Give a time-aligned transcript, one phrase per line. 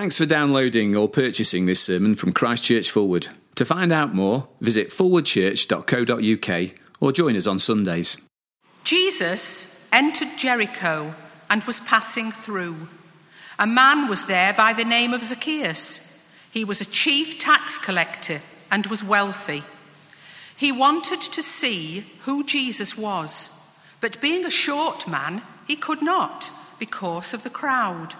[0.00, 3.28] Thanks for downloading or purchasing this sermon from Christchurch Fulwood.
[3.56, 8.16] To find out more, visit forwardchurch.co.uk or join us on Sundays.
[8.82, 11.14] Jesus entered Jericho
[11.50, 12.88] and was passing through.
[13.58, 16.18] A man was there by the name of Zacchaeus.
[16.50, 18.40] He was a chief tax collector
[18.70, 19.64] and was wealthy.
[20.56, 23.50] He wanted to see who Jesus was,
[24.00, 28.14] but being a short man, he could not because of the crowd.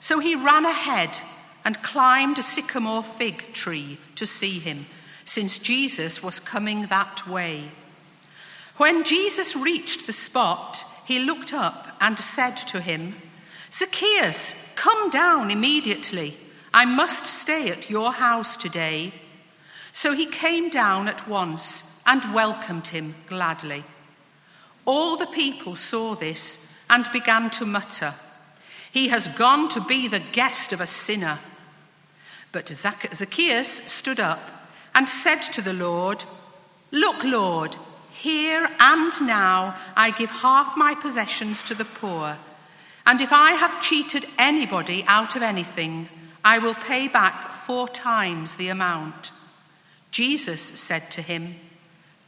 [0.00, 1.20] So he ran ahead
[1.64, 4.86] and climbed a sycamore fig tree to see him,
[5.24, 7.70] since Jesus was coming that way.
[8.78, 13.14] When Jesus reached the spot, he looked up and said to him,
[13.70, 16.38] Zacchaeus, come down immediately.
[16.72, 19.12] I must stay at your house today.
[19.92, 23.84] So he came down at once and welcomed him gladly.
[24.86, 28.14] All the people saw this and began to mutter,
[28.92, 31.38] He has gone to be the guest of a sinner.
[32.52, 34.40] But Zacchaeus stood up
[34.94, 36.24] and said to the Lord,
[36.90, 37.76] Look, Lord,
[38.12, 42.36] here and now I give half my possessions to the poor,
[43.06, 46.08] and if I have cheated anybody out of anything,
[46.44, 49.32] I will pay back four times the amount.
[50.10, 51.56] Jesus said to him,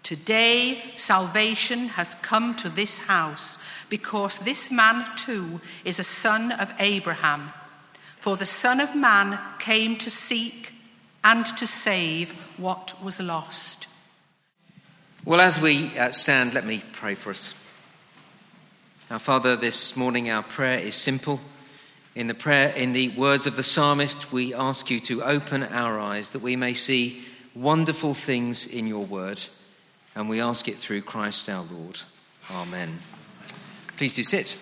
[0.03, 3.59] Today salvation has come to this house,
[3.89, 7.53] because this man too is a son of Abraham.
[8.19, 10.73] For the Son of Man came to seek
[11.25, 13.89] and to save what was lost.
[15.25, 17.55] Well, as we uh, stand, let me pray for us.
[19.11, 21.41] Our Father, this morning our prayer is simple.
[22.15, 25.99] In the prayer, in the words of the psalmist, we ask you to open our
[25.99, 29.45] eyes that we may see wonderful things in your word,
[30.15, 32.01] and we ask it through Christ our Lord.
[32.51, 32.99] Amen.
[33.97, 34.59] Please do sit.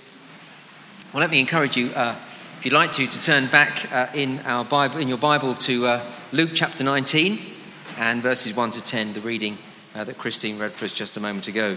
[1.12, 2.16] Well, let me encourage you, uh,
[2.58, 5.86] if you'd like to, to turn back uh, in our Bible, in your Bible, to
[5.86, 7.40] uh, Luke chapter 19
[7.98, 9.58] and verses 1 to 10, the reading
[9.94, 11.76] uh, that Christine read for us just a moment ago.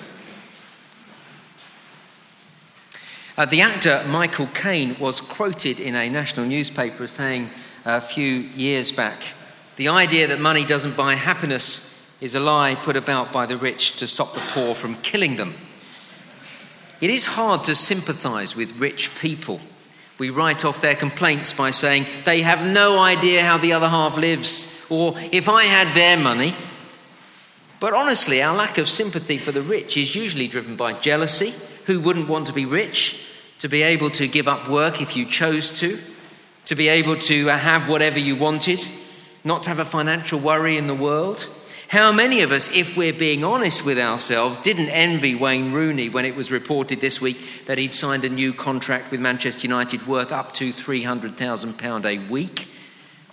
[3.35, 7.49] Uh, the actor Michael Caine was quoted in a national newspaper saying
[7.85, 9.19] a few years back
[9.75, 11.92] the idea that money doesn't buy happiness
[12.23, 15.53] is a lie put about by the rich to stop the poor from killing them.
[17.01, 19.59] It is hard to sympathize with rich people.
[20.17, 24.15] We write off their complaints by saying they have no idea how the other half
[24.15, 26.55] lives, or if I had their money,
[27.81, 31.53] but honestly, our lack of sympathy for the rich is usually driven by jealousy.
[31.87, 33.21] Who wouldn't want to be rich?
[33.59, 35.99] To be able to give up work if you chose to?
[36.67, 38.81] To be able to have whatever you wanted?
[39.43, 41.49] Not to have a financial worry in the world?
[41.93, 46.25] How many of us, if we're being honest with ourselves, didn't envy Wayne Rooney when
[46.25, 47.37] it was reported this week
[47.67, 52.67] that he'd signed a new contract with Manchester United worth up to £300,000 a week?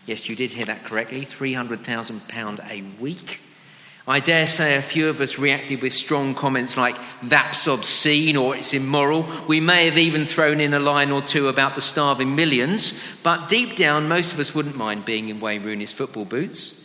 [0.05, 3.41] Yes, you did hear that correctly £300,000 a week.
[4.07, 8.55] I dare say a few of us reacted with strong comments like, that's obscene or
[8.55, 9.27] it's immoral.
[9.49, 12.93] We may have even thrown in a line or two about the starving millions,
[13.23, 16.80] but deep down, most of us wouldn't mind being in Wayne Rooney's football boots.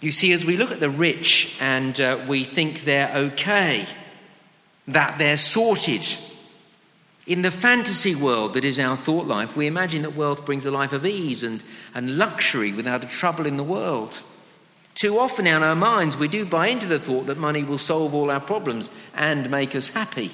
[0.00, 3.86] You see, as we look at the rich and uh, we think they're okay,
[4.86, 6.04] that they're sorted,
[7.26, 10.70] in the fantasy world that is our thought life, we imagine that wealth brings a
[10.70, 14.20] life of ease and, and luxury without a trouble in the world.
[14.94, 18.14] Too often in our minds, we do buy into the thought that money will solve
[18.14, 20.30] all our problems and make us happy.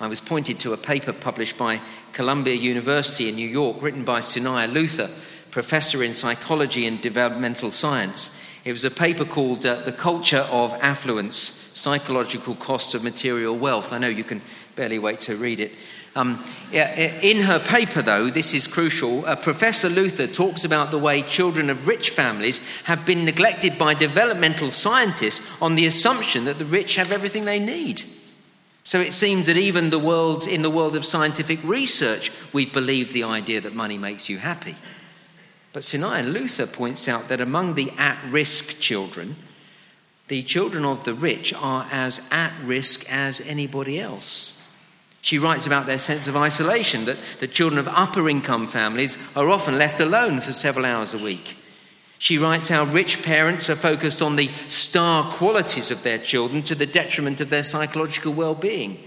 [0.00, 1.80] I was pointed to a paper published by
[2.12, 5.10] Columbia University in New York, written by Suniya Luthar,
[5.50, 8.36] professor in psychology and developmental science.
[8.64, 11.36] It was a paper called uh, The Culture of Affluence
[11.74, 13.92] Psychological Costs of Material Wealth.
[13.92, 14.42] I know you can
[14.76, 15.72] barely wait to read it.
[16.16, 21.22] Um, in her paper, though, this is crucial, uh, Professor Luthar talks about the way
[21.22, 26.64] children of rich families have been neglected by developmental scientists on the assumption that the
[26.64, 28.02] rich have everything they need.
[28.82, 33.12] So it seems that even the world, in the world of scientific research, we've believed
[33.12, 34.74] the idea that money makes you happy.
[35.72, 39.36] But Suniya Luthar points out that among the at risk children,
[40.28, 44.60] the children of the rich are as at risk as anybody else.
[45.22, 49.48] She writes about their sense of isolation, that the children of upper income families are
[49.48, 51.56] often left alone for several hours a week.
[52.18, 56.74] She writes how rich parents are focused on the star qualities of their children to
[56.74, 59.02] the detriment of their psychological well being.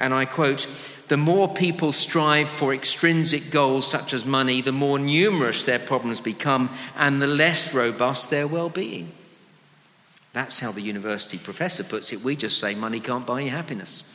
[0.00, 0.66] And I quote,
[1.08, 6.20] the more people strive for extrinsic goals such as money, the more numerous their problems
[6.20, 9.12] become and the less robust their well being.
[10.32, 12.22] That's how the university professor puts it.
[12.22, 14.12] We just say money can't buy you happiness.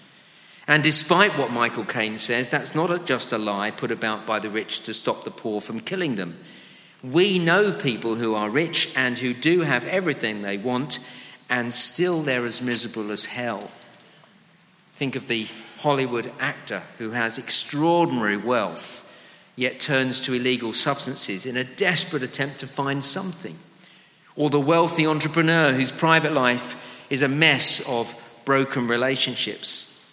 [0.68, 4.50] And despite what Michael Caine says, that's not just a lie put about by the
[4.50, 6.38] rich to stop the poor from killing them.
[7.02, 11.00] We know people who are rich and who do have everything they want,
[11.50, 13.72] and still they're as miserable as hell.
[14.94, 15.48] Think of the
[15.80, 19.06] Hollywood actor who has extraordinary wealth,
[19.56, 23.58] yet turns to illegal substances in a desperate attempt to find something.
[24.36, 26.76] Or the wealthy entrepreneur whose private life
[27.10, 30.06] is a mess of broken relationships.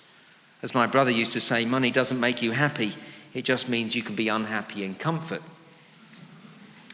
[0.63, 2.95] As my brother used to say, money doesn't make you happy,
[3.35, 5.43] it just means you can be unhappy in comfort.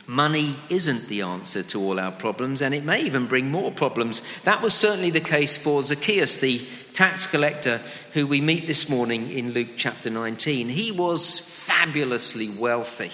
[0.07, 4.21] Money isn't the answer to all our problems, and it may even bring more problems.
[4.43, 7.81] That was certainly the case for Zacchaeus, the tax collector
[8.13, 10.69] who we meet this morning in Luke chapter 19.
[10.69, 13.13] He was fabulously wealthy,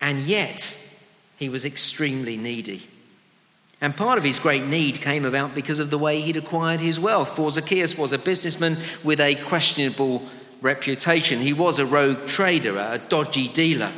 [0.00, 0.76] and yet
[1.36, 2.86] he was extremely needy.
[3.80, 7.00] And part of his great need came about because of the way he'd acquired his
[7.00, 7.34] wealth.
[7.34, 10.22] For Zacchaeus was a businessman with a questionable
[10.60, 11.40] reputation.
[11.40, 13.92] He was a rogue trader, a dodgy dealer.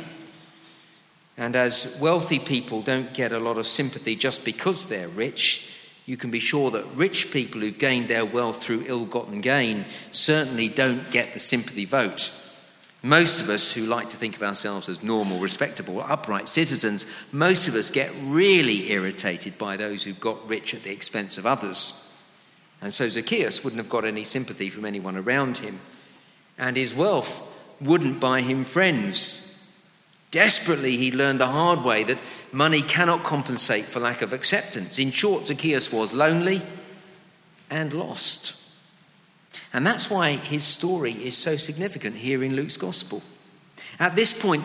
[1.37, 5.69] And as wealthy people don't get a lot of sympathy just because they're rich,
[6.05, 9.85] you can be sure that rich people who've gained their wealth through ill gotten gain
[10.11, 12.31] certainly don't get the sympathy vote.
[13.01, 17.67] Most of us who like to think of ourselves as normal, respectable, upright citizens, most
[17.67, 22.09] of us get really irritated by those who've got rich at the expense of others.
[22.81, 25.79] And so Zacchaeus wouldn't have got any sympathy from anyone around him,
[26.57, 27.43] and his wealth
[27.81, 29.52] wouldn't buy him friends.
[30.33, 32.17] Desperately, he learned the hard way that
[32.51, 34.97] money cannot compensate for lack of acceptance.
[34.97, 36.63] In short, Zacchaeus was lonely
[37.69, 38.59] and lost.
[39.71, 43.21] And that's why his story is so significant here in Luke's Gospel.
[43.99, 44.63] At this point,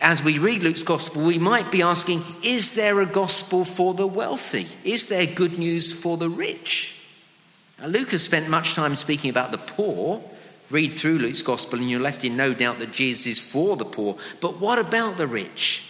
[0.00, 4.06] as we read Luke's Gospel, we might be asking Is there a gospel for the
[4.06, 4.68] wealthy?
[4.84, 6.94] Is there good news for the rich?
[7.80, 10.22] Now, Luke has spent much time speaking about the poor.
[10.70, 13.84] Read through Luke's Gospel, and you're left in no doubt that Jesus is for the
[13.84, 14.16] poor.
[14.40, 15.84] But what about the rich?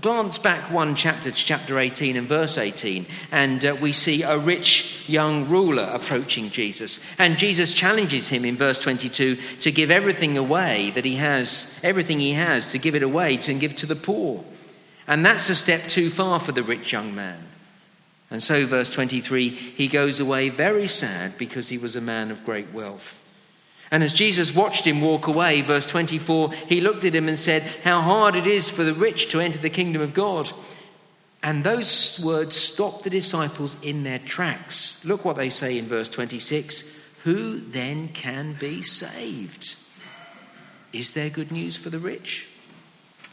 [0.00, 4.38] Glance back one chapter to chapter 18 and verse 18, and uh, we see a
[4.38, 7.04] rich young ruler approaching Jesus.
[7.18, 12.20] And Jesus challenges him in verse 22 to give everything away that he has, everything
[12.20, 14.44] he has, to give it away to, and give to the poor.
[15.08, 17.42] And that's a step too far for the rich young man.
[18.30, 22.44] And so, verse 23, he goes away very sad because he was a man of
[22.44, 23.21] great wealth.
[23.92, 27.62] And as Jesus watched him walk away, verse 24, he looked at him and said,
[27.84, 30.50] How hard it is for the rich to enter the kingdom of God.
[31.42, 35.04] And those words stopped the disciples in their tracks.
[35.04, 36.90] Look what they say in verse 26
[37.24, 39.76] Who then can be saved?
[40.94, 42.48] Is there good news for the rich?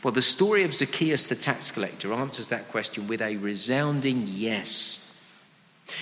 [0.04, 5.09] Well, the story of Zacchaeus the tax collector answers that question with a resounding yes.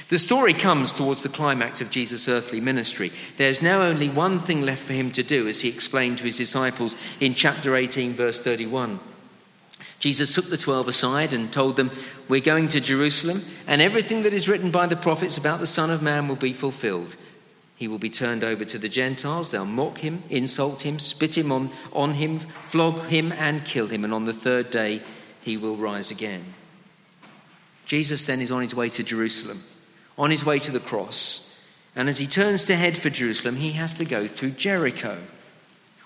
[0.10, 3.12] The story comes towards the climax of Jesus' earthly ministry.
[3.38, 6.38] There's now only one thing left for him to do, as he explained to his
[6.38, 9.00] disciples in chapter 18, verse 31.
[10.00, 11.92] Jesus took the twelve aside and told them,
[12.28, 15.89] We're going to Jerusalem, and everything that is written by the prophets about the Son
[15.89, 17.16] of Man will be fulfilled.
[17.75, 19.51] He will be turned over to the Gentiles.
[19.51, 24.04] They'll mock him, insult him, spit him on, on him, flog him, and kill him.
[24.04, 25.01] And on the third day,
[25.42, 26.45] he will rise again.
[27.86, 29.63] Jesus then is on his way to Jerusalem
[30.18, 31.44] on his way to the cross.
[31.96, 35.18] And as he turns to head for Jerusalem, he has to go through Jericho.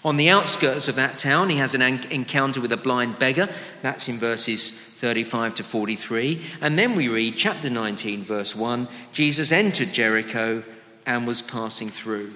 [0.04, 3.50] On the outskirts of that town, he has an encounter with a blind beggar.
[3.84, 6.42] That's in verses 35 to 43.
[6.60, 10.64] And then we read chapter 19, verse 1 Jesus entered Jericho
[11.06, 12.34] and was passing through.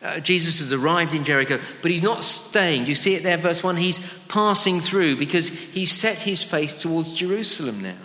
[0.00, 2.84] Uh, Jesus has arrived in Jericho, but he's not staying.
[2.84, 3.76] Do you see it there, verse 1?
[3.76, 3.98] He's
[4.28, 7.96] passing through because he's set his face towards Jerusalem now.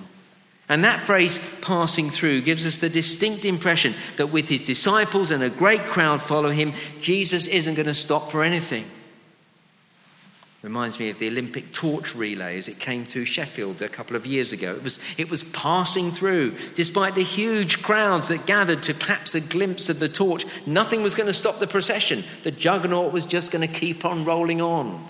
[0.70, 5.44] And that phrase, passing through, gives us the distinct impression that with his disciples and
[5.44, 8.86] a great crowd follow him, Jesus isn't going to stop for anything.
[10.62, 14.26] Reminds me of the Olympic torch relay as it came through Sheffield a couple of
[14.26, 14.74] years ago.
[14.74, 16.56] It was, it was passing through.
[16.74, 21.16] Despite the huge crowds that gathered to catch a glimpse of the torch, nothing was
[21.16, 22.24] going to stop the procession.
[22.44, 25.06] The juggernaut was just going to keep on rolling on.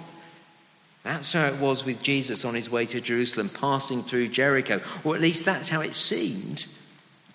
[1.04, 4.82] That's how it was with Jesus on his way to Jerusalem, passing through Jericho.
[5.04, 6.66] Or at least that's how it seemed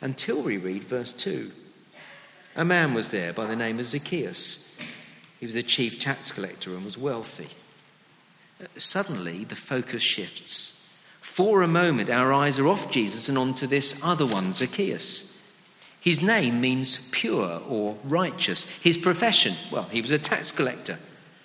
[0.00, 1.50] until we read verse 2.
[2.56, 4.74] A man was there by the name of Zacchaeus.
[5.38, 7.48] He was a chief tax collector and was wealthy.
[8.76, 10.74] Suddenly, the focus shifts.
[11.20, 15.38] For a moment, our eyes are off Jesus and onto this other one, Zacchaeus.
[16.00, 18.64] His name means pure or righteous.
[18.80, 20.98] His profession, well, he was a tax collector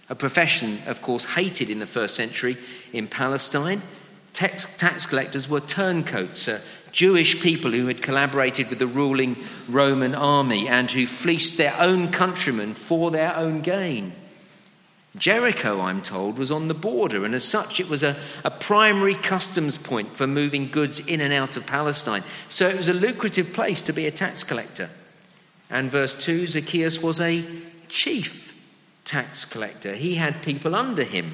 [0.09, 2.57] a profession, of course, hated in the first century
[2.91, 3.81] in Palestine.
[4.33, 6.59] Tax, tax collectors were turncoats, uh,
[6.91, 12.09] Jewish people who had collaborated with the ruling Roman army and who fleeced their own
[12.09, 14.13] countrymen for their own gain.
[15.15, 19.13] Jericho, I'm told, was on the border, and as such, it was a, a primary
[19.13, 22.23] customs point for moving goods in and out of Palestine.
[22.49, 24.89] So it was a lucrative place to be a tax collector.
[25.69, 27.45] And verse 2 Zacchaeus was a
[27.89, 28.53] chief
[29.05, 31.33] tax collector, he had people under him.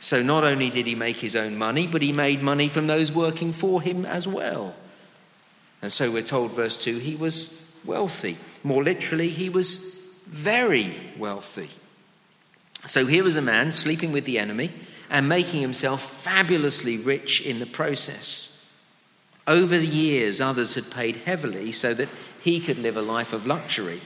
[0.00, 3.12] So not only did he make his own money, but he made money from those
[3.12, 4.74] working for him as well.
[5.82, 8.36] And so we're told, verse 2, he was wealthy.
[8.62, 11.70] More literally, he was very wealthy.
[12.86, 14.72] So here was a man sleeping with the enemy
[15.10, 18.52] and making himself fabulously rich in the process.
[19.46, 22.08] Over the years, others had paid heavily so that
[22.40, 24.00] he could live a life of luxury.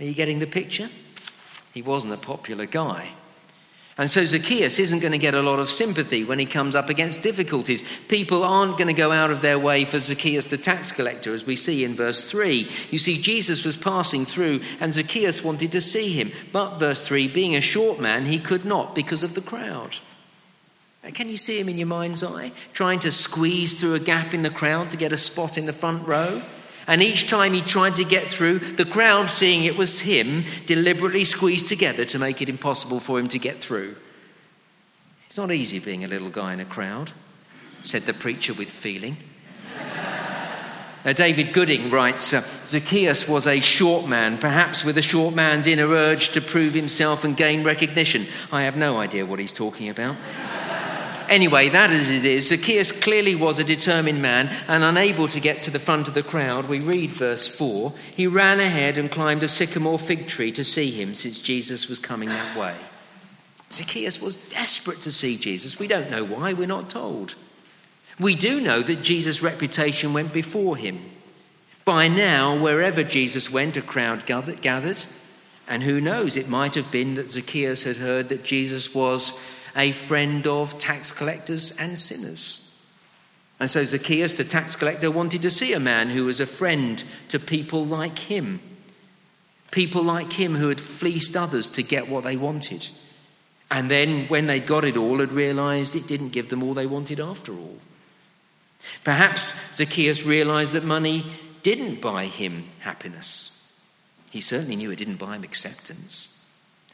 [0.00, 0.90] Are you getting the picture?
[1.72, 3.12] He wasn't a popular guy.
[3.98, 6.88] And so Zacchaeus isn't going to get a lot of sympathy when he comes up
[6.88, 7.84] against difficulties.
[8.08, 11.44] People aren't going to go out of their way for Zacchaeus the tax collector, as
[11.44, 12.70] we see in verse 3.
[12.90, 16.32] You see, Jesus was passing through, and Zacchaeus wanted to see him.
[16.52, 19.98] But, verse 3, being a short man, he could not because of the crowd.
[21.06, 22.52] Uh, can you see him in your mind's eye?
[22.72, 25.72] Trying to squeeze through a gap in the crowd to get a spot in the
[25.72, 26.42] front row?
[26.92, 31.24] And each time he tried to get through, the crowd, seeing it was him, deliberately
[31.24, 33.96] squeezed together to make it impossible for him to get through.
[35.24, 37.12] It's not easy being a little guy in a crowd,
[37.82, 39.16] said the preacher with feeling.
[41.04, 45.66] Now, David Gooding writes uh, Zacchaeus was a short man, perhaps with a short man's
[45.66, 48.26] inner urge to prove himself and gain recognition.
[48.52, 50.14] I have no idea what he's talking about.
[51.32, 55.62] Anyway, that as it is, Zacchaeus clearly was a determined man and unable to get
[55.62, 56.68] to the front of the crowd.
[56.68, 60.90] We read verse 4 He ran ahead and climbed a sycamore fig tree to see
[60.90, 62.74] him since Jesus was coming that way.
[63.70, 65.78] Zacchaeus was desperate to see Jesus.
[65.78, 67.34] We don't know why, we're not told.
[68.20, 71.00] We do know that Jesus' reputation went before him.
[71.86, 75.06] By now, wherever Jesus went, a crowd gathered.
[75.66, 79.40] And who knows, it might have been that Zacchaeus had heard that Jesus was
[79.76, 82.62] a friend of tax collectors and sinners.
[83.60, 87.02] And so Zacchaeus, the tax collector, wanted to see a man who was a friend
[87.28, 88.60] to people like him.
[89.70, 92.88] People like him who had fleeced others to get what they wanted.
[93.70, 96.86] And then, when they got it all, had realized it didn't give them all they
[96.86, 97.78] wanted after all.
[99.04, 101.24] Perhaps Zacchaeus realized that money
[101.62, 103.66] didn't buy him happiness.
[104.30, 106.41] He certainly knew it didn't buy him acceptance.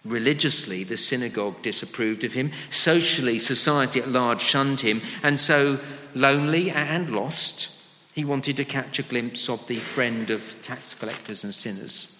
[0.04, 2.52] Religiously, the synagogue disapproved of him.
[2.70, 5.02] Socially, society at large shunned him.
[5.22, 5.80] And so,
[6.14, 7.76] lonely and lost,
[8.14, 12.14] he wanted to catch a glimpse of the friend of tax collectors and sinners.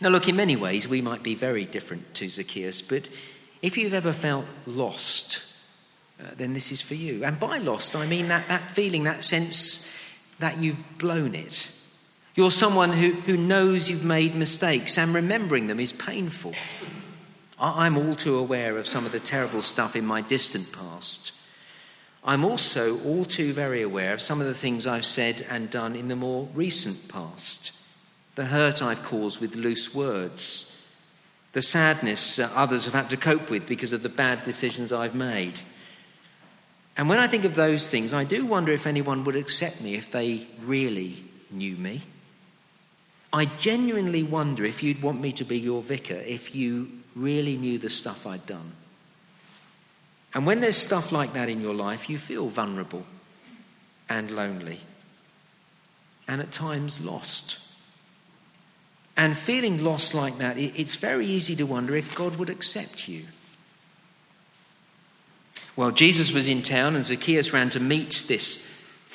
[0.00, 3.08] Now, look, in many ways, we might be very different to Zacchaeus, but
[3.62, 5.44] if you've ever felt lost,
[6.20, 7.24] uh, then this is for you.
[7.24, 9.90] And by lost, I mean that, that feeling, that sense
[10.38, 11.70] that you've blown it
[12.40, 16.54] you're someone who, who knows you've made mistakes and remembering them is painful.
[17.58, 21.34] I'm all too aware of some of the terrible stuff in my distant past.
[22.24, 25.94] I'm also all too very aware of some of the things I've said and done
[25.94, 27.78] in the more recent past.
[28.36, 30.82] The hurt I've caused with loose words,
[31.52, 35.60] the sadness others have had to cope with because of the bad decisions I've made.
[36.96, 39.94] And when I think of those things, I do wonder if anyone would accept me
[39.94, 42.00] if they really knew me.
[43.32, 47.78] I genuinely wonder if you'd want me to be your vicar if you really knew
[47.78, 48.72] the stuff I'd done.
[50.34, 53.04] And when there's stuff like that in your life, you feel vulnerable
[54.08, 54.80] and lonely
[56.26, 57.58] and at times lost.
[59.16, 63.24] And feeling lost like that, it's very easy to wonder if God would accept you.
[65.76, 68.66] Well, Jesus was in town and Zacchaeus ran to meet this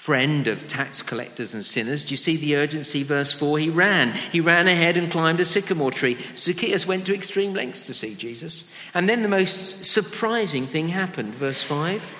[0.05, 2.05] friend of tax collectors and sinners.
[2.05, 3.01] Do you see the urgency?
[3.01, 4.13] Verse 4 He ran.
[4.31, 6.15] He ran ahead and climbed a sycamore tree.
[6.35, 8.71] Zacchaeus went to extreme lengths to see Jesus.
[8.93, 11.33] And then the most surprising thing happened.
[11.33, 12.13] Verse 5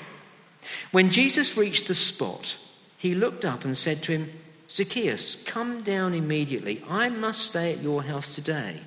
[0.91, 2.57] When Jesus reached the spot,
[2.97, 4.31] he looked up and said to him,
[4.67, 6.81] Zacchaeus, come down immediately.
[6.89, 8.79] I must stay at your house today.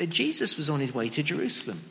[0.00, 1.82] Uh, Jesus was on his way to Jerusalem.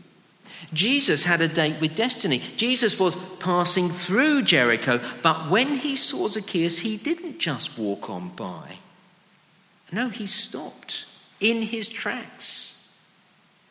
[0.73, 2.41] Jesus had a date with destiny.
[2.57, 8.29] Jesus was passing through Jericho, but when he saw Zacchaeus, he didn't just walk on
[8.29, 8.77] by.
[9.91, 11.05] No, he stopped
[11.39, 12.91] in his tracks.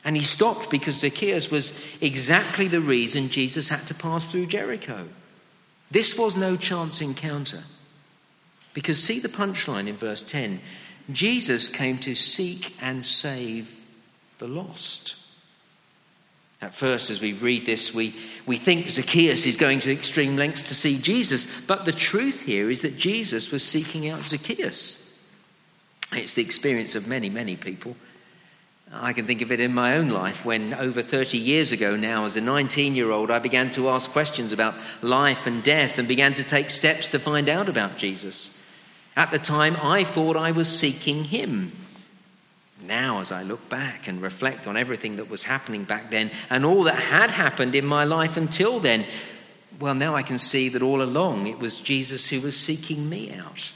[0.05, 5.09] And he stopped because Zacchaeus was exactly the reason Jesus had to pass through Jericho.
[5.91, 7.65] This was no chance encounter.
[8.73, 10.61] Because see the punchline in verse 10
[11.13, 13.79] Jesus came to seek and save
[14.39, 15.17] the lost.
[16.63, 18.15] At first, as we read this, we,
[18.47, 22.71] we think Zacchaeus is going to extreme lengths to see Jesus, but the truth here
[22.71, 25.03] is that Jesus was seeking out Zacchaeus.
[26.13, 27.97] It's the experience of many, many people.
[28.93, 32.25] I can think of it in my own life when, over 30 years ago now,
[32.25, 36.07] as a 19 year old, I began to ask questions about life and death and
[36.07, 38.63] began to take steps to find out about Jesus.
[39.17, 41.73] At the time, I thought I was seeking him.
[42.87, 46.65] Now, as I look back and reflect on everything that was happening back then and
[46.65, 49.05] all that had happened in my life until then,
[49.81, 53.33] well, now I can see that all along it was Jesus who was seeking me
[53.33, 53.73] out.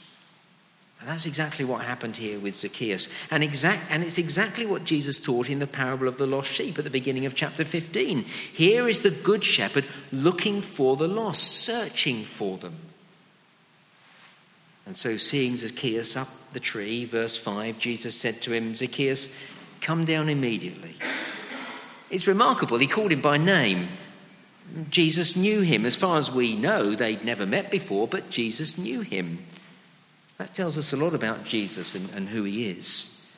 [1.01, 3.09] And that's exactly what happened here with Zacchaeus.
[3.31, 6.77] And, exact, and it's exactly what Jesus taught in the parable of the lost sheep
[6.77, 8.25] at the beginning of chapter 15.
[8.53, 12.90] Here is the good shepherd looking for the lost, searching for them.
[14.91, 19.33] And so, seeing Zacchaeus up the tree, verse 5, Jesus said to him, Zacchaeus,
[19.81, 20.97] come down immediately.
[22.11, 22.77] It's remarkable.
[22.77, 23.91] He called him by name.
[24.91, 25.87] Jesus knew him.
[25.87, 29.47] As far as we know, they'd never met before, but Jesus knew him.
[30.39, 33.31] That tells us a lot about Jesus and, and who he is.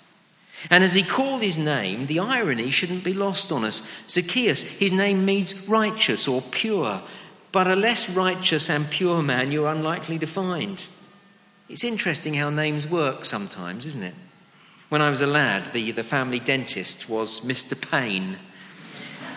[0.71, 3.87] And as he called his name, the irony shouldn't be lost on us.
[4.09, 7.03] Zacchaeus, his name means righteous or pure,
[7.53, 10.87] but a less righteous and pure man you're unlikely to find.
[11.73, 14.15] It's interesting how names work sometimes, isn't it?
[14.91, 17.91] When I was a lad, the, the family dentist was Mr.
[17.91, 18.37] Payne.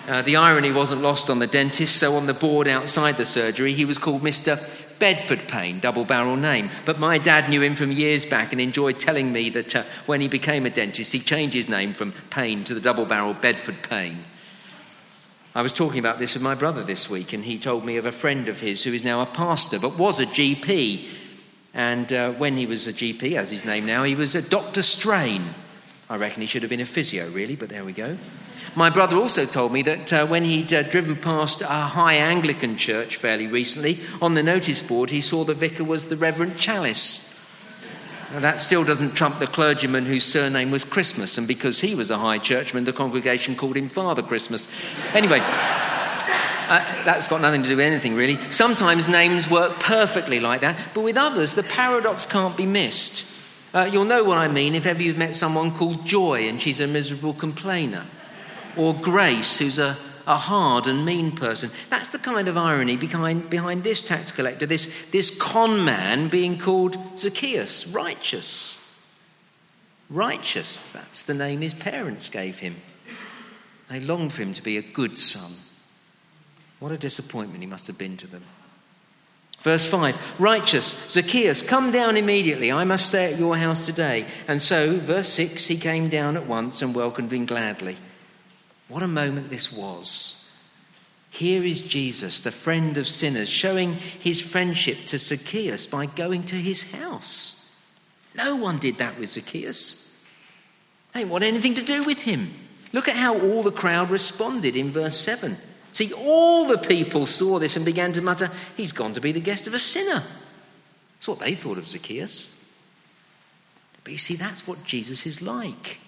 [0.05, 3.71] Uh, the irony wasn't lost on the dentist, so on the board outside the surgery,
[3.71, 4.59] he was called Mr.
[4.99, 6.71] Bedford Payne, double barrel name.
[6.83, 10.19] But my dad knew him from years back and enjoyed telling me that uh, when
[10.19, 13.81] he became a dentist, he changed his name from Payne to the double barrel Bedford
[13.81, 14.25] Payne.
[15.55, 18.05] I was talking about this with my brother this week, and he told me of
[18.05, 21.07] a friend of his who is now a pastor but was a GP.
[21.75, 24.81] And uh, when he was a GP, as his name now, he was a Dr.
[24.81, 25.53] Strain.
[26.09, 28.17] I reckon he should have been a physio, really, but there we go.
[28.75, 32.77] My brother also told me that uh, when he'd uh, driven past a high Anglican
[32.77, 37.33] church fairly recently, on the notice board he saw the vicar was the Reverend Chalice.
[38.31, 42.09] Now, that still doesn't trump the clergyman whose surname was Christmas, and because he was
[42.09, 44.67] a high churchman, the congregation called him Father Christmas.
[45.13, 45.39] Anyway,
[46.67, 48.37] uh, that's got nothing to do with anything really.
[48.51, 53.31] Sometimes names work perfectly like that, but with others, the paradox can't be missed.
[53.73, 56.79] Uh, you'll know what I mean if ever you've met someone called Joy and she's
[56.79, 58.05] a miserable complainer
[58.77, 61.71] or Grace, who's a, a hard and mean person.
[61.89, 66.57] That's the kind of irony behind, behind this tax collector, this, this con man being
[66.57, 68.81] called Zacchaeus, righteous.
[70.09, 72.75] Righteous, that's the name his parents gave him.
[73.89, 75.51] They longed for him to be a good son.
[76.85, 78.43] What a disappointment he must have been to them.
[79.61, 82.71] Verse 5 Righteous, Zacchaeus, come down immediately.
[82.71, 84.27] I must stay at your house today.
[84.47, 87.97] And so, verse 6 he came down at once and welcomed him gladly.
[88.87, 90.47] What a moment this was.
[91.31, 96.55] Here is Jesus, the friend of sinners, showing his friendship to Zacchaeus by going to
[96.55, 97.75] his house.
[98.35, 100.07] No one did that with Zacchaeus.
[101.15, 102.53] They didn't want anything to do with him.
[102.93, 105.57] Look at how all the crowd responded in verse 7.
[105.95, 109.39] See, all the people saw this and began to mutter, He's gone to be the
[109.39, 110.23] guest of a sinner.
[111.13, 112.53] That's what they thought of Zacchaeus.
[114.03, 116.01] But you see, that's what Jesus is like.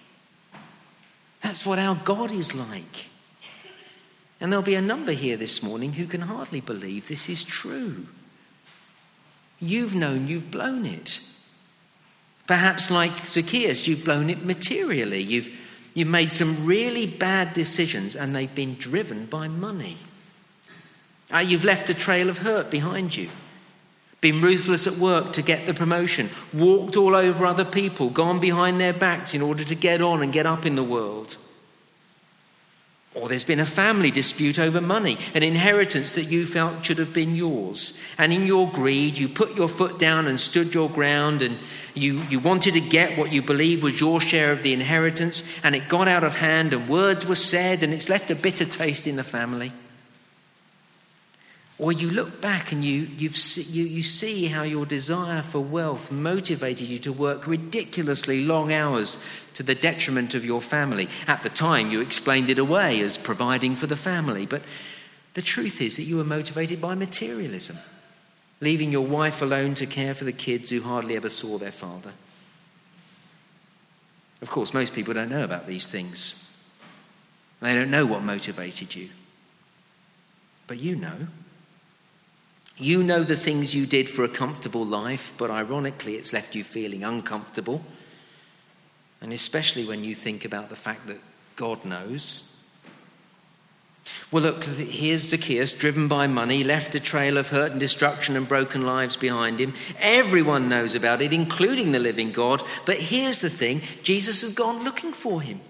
[1.40, 3.08] That's what our God is like.
[4.42, 8.08] And there'll be a number here this morning who can hardly believe this is true.
[9.58, 11.22] You've known you've blown it.
[12.46, 15.22] Perhaps, like Zacchaeus, you've blown it materially.
[15.22, 15.48] You've,
[15.98, 19.96] you've made some really bad decisions and they've been driven by money.
[21.32, 23.28] Uh, you've left a trail of hurt behind you.
[24.20, 28.80] Been ruthless at work to get the promotion, walked all over other people, gone behind
[28.80, 31.36] their backs in order to get on and get up in the world.
[33.20, 37.12] Or there's been a family dispute over money, an inheritance that you felt should have
[37.12, 37.98] been yours.
[38.16, 41.58] And in your greed, you put your foot down and stood your ground, and
[41.94, 45.74] you, you wanted to get what you believed was your share of the inheritance, and
[45.74, 49.06] it got out of hand, and words were said, and it's left a bitter taste
[49.08, 49.72] in the family.
[51.80, 56.88] Or you look back and you, you you, see how your desire for wealth motivated
[56.88, 59.22] you to work ridiculously long hours
[59.54, 61.08] to the detriment of your family.
[61.28, 64.44] At the time, you explained it away as providing for the family.
[64.44, 64.62] But
[65.34, 67.78] the truth is that you were motivated by materialism,
[68.60, 72.12] leaving your wife alone to care for the kids who hardly ever saw their father.
[74.42, 76.44] Of course, most people don't know about these things.
[77.60, 79.10] They don't know what motivated you.
[80.66, 81.28] But you know.
[82.78, 86.62] You know the things you did for a comfortable life, but ironically, it's left you
[86.62, 87.82] feeling uncomfortable.
[89.20, 91.18] And especially when you think about the fact that
[91.56, 92.54] God knows.
[94.30, 98.46] Well, look, here's Zacchaeus, driven by money, left a trail of hurt and destruction and
[98.46, 99.74] broken lives behind him.
[99.98, 102.62] Everyone knows about it, including the living God.
[102.86, 105.60] But here's the thing Jesus has gone looking for him.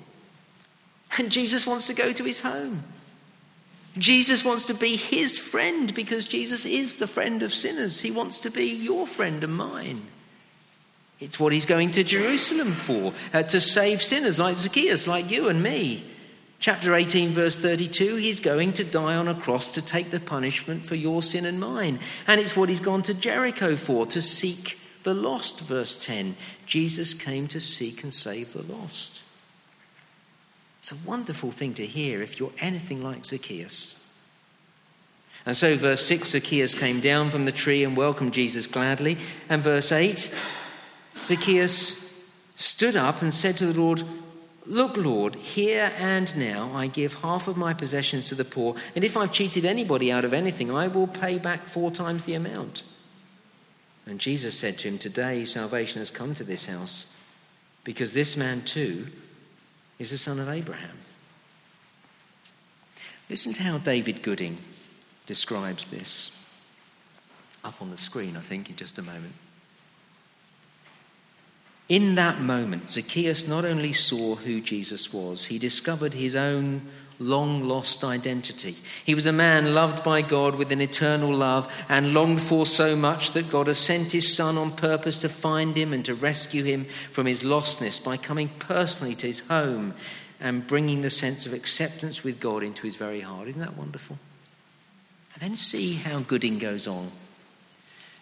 [1.16, 2.82] And Jesus wants to go to his home.
[3.98, 8.00] Jesus wants to be his friend because Jesus is the friend of sinners.
[8.00, 10.02] He wants to be your friend and mine.
[11.20, 15.48] It's what he's going to Jerusalem for, uh, to save sinners like Zacchaeus, like you
[15.48, 16.04] and me.
[16.60, 20.84] Chapter 18, verse 32, he's going to die on a cross to take the punishment
[20.84, 22.00] for your sin and mine.
[22.26, 25.60] And it's what he's gone to Jericho for, to seek the lost.
[25.60, 29.22] Verse 10 Jesus came to seek and save the lost.
[30.80, 34.06] It's a wonderful thing to hear if you're anything like Zacchaeus.
[35.44, 39.16] And so, verse 6 Zacchaeus came down from the tree and welcomed Jesus gladly.
[39.48, 40.34] And verse 8
[41.14, 42.14] Zacchaeus
[42.56, 44.02] stood up and said to the Lord,
[44.66, 49.02] Look, Lord, here and now I give half of my possessions to the poor, and
[49.02, 52.82] if I've cheated anybody out of anything, I will pay back four times the amount.
[54.04, 57.14] And Jesus said to him, Today salvation has come to this house,
[57.82, 59.06] because this man too
[59.98, 60.98] is the son of Abraham.
[63.28, 64.58] Listen to how David Gooding
[65.26, 66.34] describes this.
[67.64, 69.34] Up on the screen, I think, in just a moment.
[71.88, 76.82] In that moment, Zacchaeus not only saw who Jesus was, he discovered his own
[77.18, 78.76] long lost identity.
[79.04, 82.94] He was a man loved by God with an eternal love and longed for so
[82.94, 86.62] much that God has sent his Son on purpose to find him and to rescue
[86.62, 89.94] him from his lostness by coming personally to his home
[90.40, 93.48] and bringing the sense of acceptance with God into his very heart.
[93.48, 94.18] Isn't that wonderful?
[95.34, 97.10] And then see how Gooding goes on.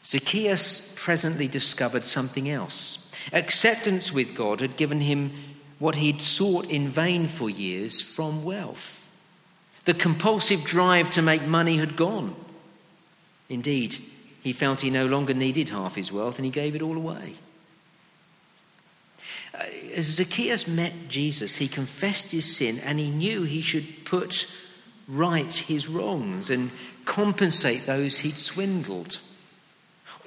[0.03, 3.11] Zacchaeus presently discovered something else.
[3.33, 5.33] Acceptance with God had given him
[5.79, 9.11] what he'd sought in vain for years from wealth.
[9.85, 12.35] The compulsive drive to make money had gone.
[13.49, 13.97] Indeed,
[14.43, 17.35] he felt he no longer needed half his wealth and he gave it all away.
[19.55, 24.51] Uh, as Zacchaeus met Jesus, he confessed his sin and he knew he should put
[25.09, 26.71] right his wrongs and
[27.05, 29.21] compensate those he'd swindled.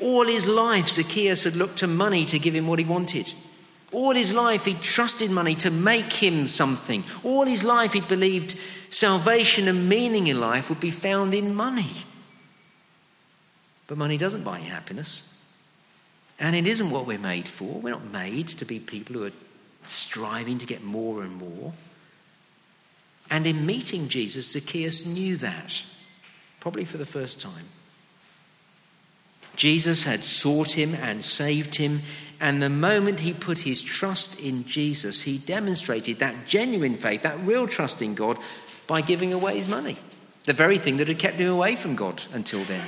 [0.02, 3.34] All his life, Zacchaeus had looked to money to give him what he wanted.
[3.92, 7.04] All his life, he trusted money to make him something.
[7.24, 8.56] All his life, he believed
[8.90, 11.92] salvation and meaning in life would be found in money.
[13.88, 15.44] But money doesn't buy happiness.
[16.40, 17.80] And it isn't what we're made for.
[17.80, 19.32] We're not made to be people who are
[19.88, 21.74] striving to get more and more.
[23.32, 25.84] And in meeting Jesus, Zacchaeus knew that,
[26.60, 27.66] probably for the first time.
[29.56, 32.02] Jesus had sought him and saved him,
[32.40, 37.40] and the moment he put his trust in Jesus, he demonstrated that genuine faith, that
[37.46, 38.38] real trust in God,
[38.88, 39.98] by giving away his money,
[40.46, 42.88] the very thing that had kept him away from God until then.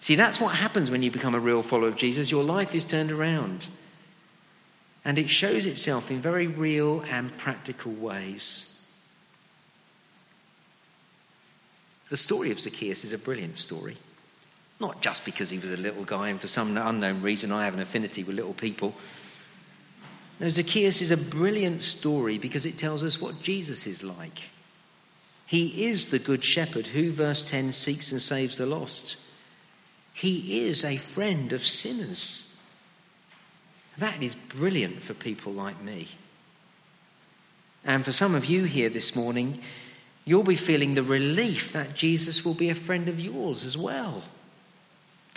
[0.00, 2.30] See, that's what happens when you become a real follower of Jesus.
[2.30, 3.68] Your life is turned around.
[5.04, 8.86] And it shows itself in very real and practical ways.
[12.10, 13.96] The story of Zacchaeus is a brilliant story.
[14.80, 17.74] Not just because he was a little guy and for some unknown reason I have
[17.74, 18.94] an affinity with little people.
[20.40, 24.50] No, Zacchaeus is a brilliant story because it tells us what Jesus is like.
[25.46, 29.16] He is the good shepherd who, verse 10, seeks and saves the lost.
[30.12, 32.60] He is a friend of sinners.
[33.96, 36.08] That is brilliant for people like me.
[37.84, 39.60] And for some of you here this morning,
[40.24, 44.22] you'll be feeling the relief that Jesus will be a friend of yours as well.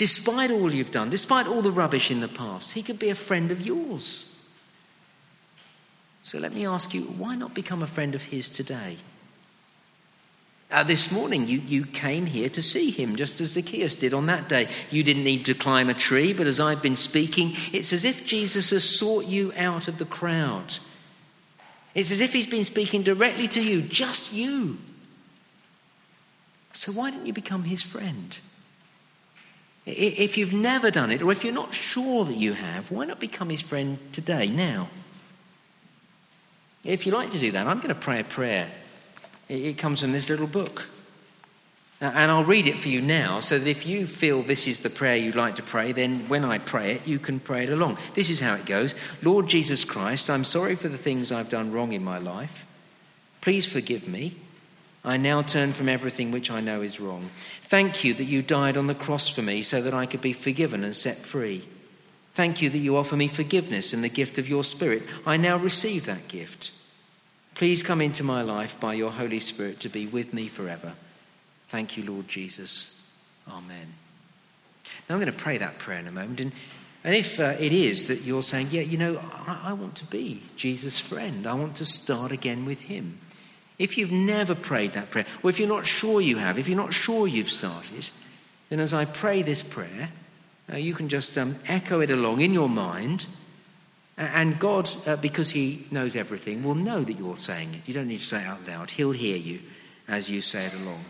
[0.02, 3.14] Despite all you've done, despite all the rubbish in the past, he could be a
[3.14, 4.36] friend of yours.
[6.24, 8.98] So let me ask you, why not become a friend of his today?
[10.72, 14.26] Uh, this morning, you, you came here to see him, just as Zacchaeus did on
[14.26, 14.70] that day.
[14.90, 18.26] You didn't need to climb a tree, but as I've been speaking, it's as if
[18.26, 20.80] Jesus has sought you out of the crowd.
[21.94, 24.80] It's as if he's been speaking directly to you, just you.
[26.74, 28.40] So why don't you become his friend?
[29.86, 33.20] If you've never done it, or if you're not sure that you have, why not
[33.20, 34.90] become his friend today, now?
[36.84, 38.70] If you like to do that, I'm going to pray a prayer.
[39.50, 40.88] It comes from this little book.
[42.00, 44.90] And I'll read it for you now so that if you feel this is the
[44.90, 48.00] prayer you'd like to pray, then when I pray it, you can pray it along.
[48.16, 51.72] This is how it goes Lord Jesus Christ, I'm sorry for the things I've done
[51.72, 52.66] wrong in my life.
[53.40, 54.36] Please forgive me.
[55.04, 57.32] I now turn from everything which I know is wrong.
[57.62, 60.34] Thank you that you died on the cross for me so that I could be
[60.34, 61.68] forgiven and set free.
[62.34, 65.04] Thank you that you offer me forgiveness and the gift of your Spirit.
[65.26, 66.72] I now receive that gift.
[67.56, 70.94] Please come into my life by your Holy Spirit to be with me forever.
[71.68, 73.12] Thank you, Lord Jesus.
[73.50, 73.94] Amen.
[75.10, 76.40] Now I'm going to pray that prayer in a moment.
[76.40, 76.52] And,
[77.04, 80.06] and if uh, it is that you're saying, yeah, you know, I, I want to
[80.06, 83.20] be Jesus' friend, I want to start again with him.
[83.82, 86.78] If you've never prayed that prayer, or if you're not sure you have, if you're
[86.78, 88.12] not sure you've started,
[88.70, 90.12] then as I pray this prayer,
[90.72, 93.26] uh, you can just um, echo it along in your mind.
[94.18, 97.88] And God, uh, because He knows everything, will know that you're saying it.
[97.88, 98.92] You don't need to say it out loud.
[98.92, 99.62] He'll hear you
[100.08, 101.04] as you say it along.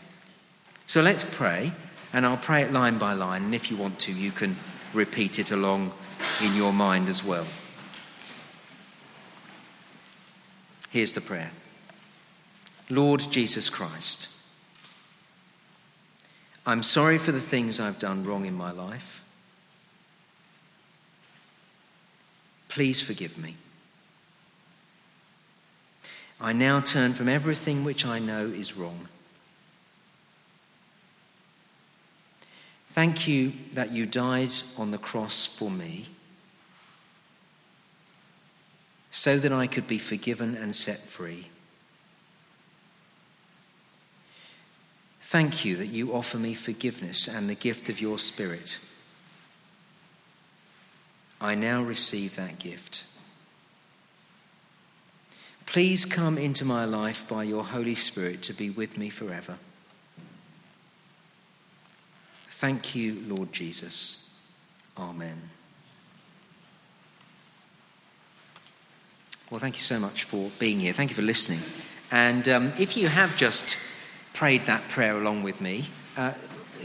[0.88, 1.73] So let's pray,
[2.13, 3.43] and I'll pray it line by line.
[3.43, 4.55] And if you want to, you can
[4.93, 5.91] repeat it along
[6.41, 7.47] in your mind as well.
[10.89, 11.51] Here's the prayer
[12.91, 14.27] Lord Jesus Christ,
[16.65, 19.23] I'm sorry for the things I've done wrong in my life.
[22.67, 23.56] Please forgive me.
[26.41, 29.08] I now turn from everything which I know is wrong.
[32.88, 36.08] Thank you that you died on the cross for me
[39.12, 41.47] so that I could be forgiven and set free.
[45.21, 48.79] Thank you that you offer me forgiveness and the gift of your Spirit.
[51.39, 53.05] I now receive that gift.
[55.65, 59.57] Please come into my life by your Holy Spirit to be with me forever.
[62.49, 64.29] Thank you, Lord Jesus.
[64.97, 65.49] Amen.
[69.49, 70.93] Well, thank you so much for being here.
[70.93, 71.62] Thank you for listening.
[72.12, 73.77] And um, if you have just
[74.34, 75.86] prayed that prayer along with me,
[76.17, 76.34] uh,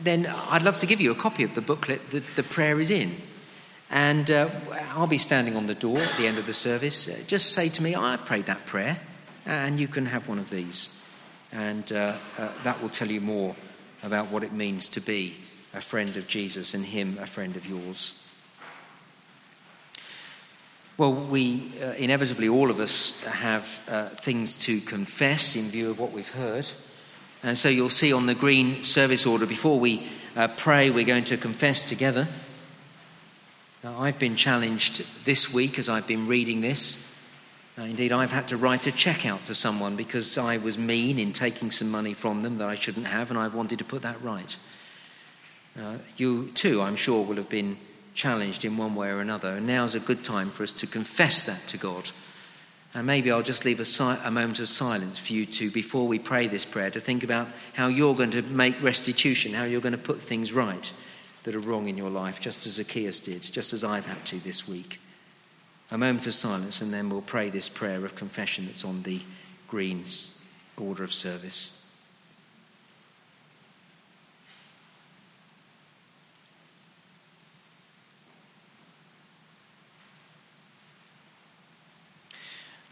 [0.02, 2.90] then I'd love to give you a copy of the booklet that the prayer is
[2.90, 3.16] in.
[3.90, 4.48] And uh,
[4.90, 7.08] I'll be standing on the door at the end of the service.
[7.08, 8.98] Uh, just say to me, I prayed that prayer,
[9.44, 11.00] and you can have one of these.
[11.52, 13.54] And uh, uh, that will tell you more
[14.02, 15.36] about what it means to be
[15.72, 18.22] a friend of Jesus and Him a friend of yours.
[20.98, 25.98] Well, we uh, inevitably, all of us, have uh, things to confess in view of
[25.98, 26.70] what we've heard.
[27.46, 30.04] And so you'll see on the green service order, before we
[30.56, 32.26] pray, we're going to confess together.
[33.84, 37.08] Now, I've been challenged this week as I've been reading this.
[37.78, 41.20] Uh, indeed, I've had to write a check out to someone because I was mean
[41.20, 44.02] in taking some money from them that I shouldn't have, and I've wanted to put
[44.02, 44.56] that right.
[45.80, 47.76] Uh, you too, I'm sure, will have been
[48.12, 51.44] challenged in one way or another, and now's a good time for us to confess
[51.44, 52.10] that to God.
[52.96, 56.08] And maybe I'll just leave a, si- a moment of silence for you to, before
[56.08, 59.82] we pray this prayer, to think about how you're going to make restitution, how you're
[59.82, 60.90] going to put things right
[61.42, 64.38] that are wrong in your life, just as Zacchaeus did, just as I've had to
[64.38, 64.98] this week.
[65.90, 69.20] A moment of silence, and then we'll pray this prayer of confession that's on the
[69.68, 70.40] Greens
[70.78, 71.85] order of service.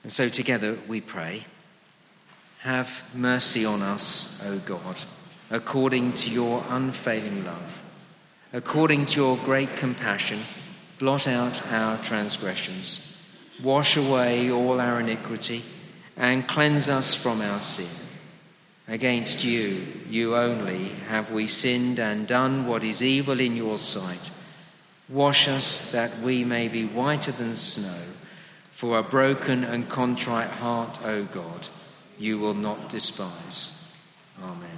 [0.05, 1.47] And so together we pray
[2.61, 4.97] Have mercy on us, O God,
[5.51, 7.83] according to your unfailing love
[8.55, 10.39] according to your great compassion,
[11.01, 15.61] blot out our transgressions, wash away all our iniquity,
[16.17, 18.07] and cleanse us from our sin.
[18.87, 24.31] Against you, you only, have we sinned and done what is evil in your sight.
[25.09, 28.03] Wash us that we may be whiter than snow.
[28.75, 31.69] For a broken and contrite heart, O God,
[32.19, 33.97] you will not despise.
[34.43, 34.74] Amen.